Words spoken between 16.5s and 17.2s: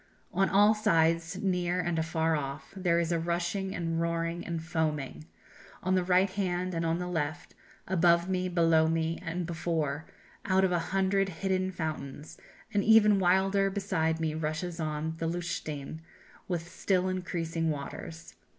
still